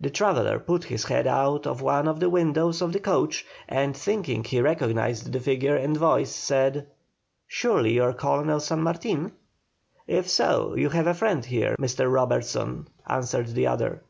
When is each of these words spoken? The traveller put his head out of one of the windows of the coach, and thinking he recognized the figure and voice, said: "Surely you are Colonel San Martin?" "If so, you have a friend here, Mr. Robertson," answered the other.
The 0.00 0.10
traveller 0.10 0.58
put 0.58 0.82
his 0.82 1.04
head 1.04 1.28
out 1.28 1.64
of 1.64 1.80
one 1.80 2.08
of 2.08 2.18
the 2.18 2.28
windows 2.28 2.82
of 2.82 2.92
the 2.92 2.98
coach, 2.98 3.46
and 3.68 3.96
thinking 3.96 4.42
he 4.42 4.60
recognized 4.60 5.30
the 5.32 5.38
figure 5.38 5.76
and 5.76 5.96
voice, 5.96 6.32
said: 6.34 6.88
"Surely 7.46 7.92
you 7.92 8.02
are 8.02 8.12
Colonel 8.14 8.58
San 8.58 8.82
Martin?" 8.82 9.30
"If 10.08 10.28
so, 10.28 10.74
you 10.74 10.88
have 10.88 11.06
a 11.06 11.14
friend 11.14 11.44
here, 11.44 11.76
Mr. 11.78 12.12
Robertson," 12.12 12.88
answered 13.06 13.54
the 13.54 13.68
other. 13.68 14.02